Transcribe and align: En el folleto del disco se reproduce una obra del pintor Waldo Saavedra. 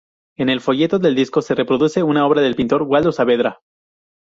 En 0.35 0.49
el 0.49 0.61
folleto 0.61 0.97
del 0.97 1.13
disco 1.13 1.43
se 1.43 1.53
reproduce 1.53 2.01
una 2.01 2.25
obra 2.25 2.41
del 2.41 2.55
pintor 2.55 2.81
Waldo 2.81 3.11
Saavedra. 3.11 3.61